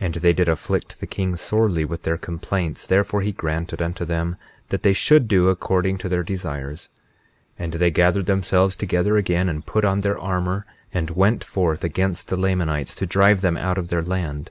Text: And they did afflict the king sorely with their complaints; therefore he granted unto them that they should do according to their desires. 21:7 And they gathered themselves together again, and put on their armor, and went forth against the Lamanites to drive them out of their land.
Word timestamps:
And 0.00 0.14
they 0.14 0.32
did 0.32 0.48
afflict 0.48 0.98
the 0.98 1.06
king 1.06 1.36
sorely 1.36 1.84
with 1.84 2.04
their 2.04 2.16
complaints; 2.16 2.86
therefore 2.86 3.20
he 3.20 3.32
granted 3.32 3.82
unto 3.82 4.06
them 4.06 4.36
that 4.70 4.82
they 4.82 4.94
should 4.94 5.28
do 5.28 5.50
according 5.50 5.98
to 5.98 6.08
their 6.08 6.22
desires. 6.22 6.88
21:7 7.58 7.64
And 7.64 7.72
they 7.74 7.90
gathered 7.90 8.24
themselves 8.24 8.76
together 8.76 9.18
again, 9.18 9.46
and 9.46 9.66
put 9.66 9.84
on 9.84 10.00
their 10.00 10.18
armor, 10.18 10.64
and 10.94 11.10
went 11.10 11.44
forth 11.44 11.84
against 11.84 12.28
the 12.28 12.36
Lamanites 12.38 12.94
to 12.94 13.04
drive 13.04 13.42
them 13.42 13.58
out 13.58 13.76
of 13.76 13.88
their 13.88 14.02
land. 14.02 14.50